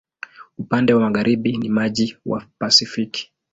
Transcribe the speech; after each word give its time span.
Upande 0.57 0.93
wa 0.93 0.99
magharibi 1.01 1.57
ni 1.57 1.69
maji 1.69 2.17
wa 2.25 2.45
Pasifiki. 2.59 3.31